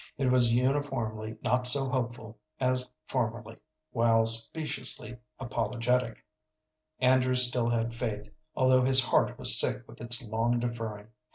[0.17, 3.57] It was uniformly not so hopeful as formerly,
[3.91, 6.25] while speciously apologetic.
[6.97, 11.09] Andrew still had faith, although his heart was sick with its long deferring.